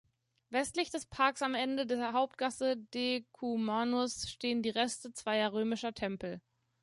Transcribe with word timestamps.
Westlich 0.49 0.89
des 0.89 1.05
Parks 1.05 1.43
am 1.43 1.53
Ende 1.53 1.85
der 1.85 2.13
Hauptgasse 2.13 2.75
"Decumanus" 2.75 4.27
stehen 4.31 4.63
die 4.63 4.69
Reste 4.71 5.13
zweier 5.13 5.53
römischer 5.53 5.93
Tempel. 5.93 6.41